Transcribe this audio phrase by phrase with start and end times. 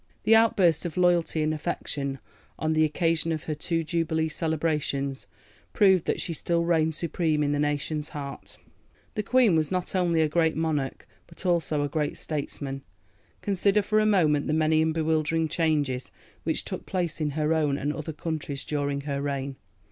[0.23, 2.17] The outburst of loyalty and affection
[2.57, 5.27] on the occasion of her two Jubilee celebrations
[5.73, 8.57] proved that she still reigned supreme in the nation's heart.
[9.13, 12.81] The Queen was not only a great monarch, but also a great statesman.
[13.43, 16.09] Consider for a moment the many and bewildering changes
[16.45, 19.55] which took place in her own and other countries during her reign.